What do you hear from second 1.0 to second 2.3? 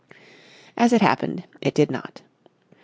happened, it did not.